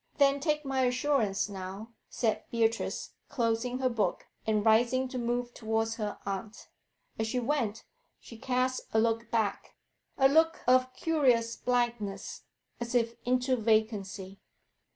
'Then 0.17 0.39
take 0.39 0.65
my 0.65 0.81
assurance 0.85 1.47
now,' 1.47 1.91
said 2.09 2.43
Beatrice, 2.49 3.11
closing 3.29 3.77
her 3.77 3.87
book, 3.89 4.25
and 4.47 4.65
rising 4.65 5.07
to 5.09 5.19
move 5.19 5.53
towards 5.53 5.97
her 5.97 6.17
aunt. 6.25 6.69
As 7.19 7.27
she 7.27 7.39
went, 7.39 7.83
she 8.19 8.35
cast 8.35 8.81
a 8.95 8.99
look 8.99 9.29
back, 9.29 9.75
a 10.17 10.27
look 10.27 10.61
of 10.65 10.91
curious 10.95 11.55
blankness, 11.55 12.41
as 12.79 12.95
if 12.95 13.13
into 13.25 13.55
vacancy. 13.55 14.39